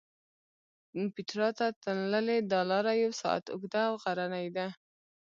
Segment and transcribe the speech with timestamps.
[1.13, 4.67] پېټرا ته تللې دا لاره یو ساعت اوږده او غرنۍ ده.